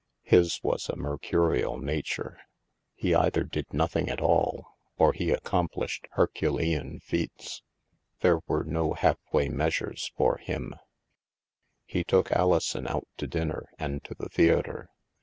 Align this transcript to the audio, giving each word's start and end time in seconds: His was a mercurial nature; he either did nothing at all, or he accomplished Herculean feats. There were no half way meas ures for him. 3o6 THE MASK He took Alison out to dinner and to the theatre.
His 0.23 0.59
was 0.63 0.89
a 0.89 0.95
mercurial 0.95 1.77
nature; 1.77 2.39
he 2.95 3.13
either 3.13 3.43
did 3.43 3.71
nothing 3.71 4.09
at 4.09 4.19
all, 4.19 4.65
or 4.97 5.13
he 5.13 5.29
accomplished 5.29 6.07
Herculean 6.13 6.99
feats. 7.01 7.61
There 8.21 8.39
were 8.47 8.63
no 8.63 8.93
half 8.93 9.19
way 9.31 9.47
meas 9.49 9.75
ures 9.75 10.11
for 10.15 10.37
him. 10.37 10.69
3o6 10.69 10.69
THE 10.69 10.69
MASK 10.71 10.83
He 11.85 12.03
took 12.03 12.31
Alison 12.31 12.87
out 12.87 13.07
to 13.17 13.27
dinner 13.27 13.69
and 13.77 14.03
to 14.05 14.15
the 14.15 14.29
theatre. 14.29 14.89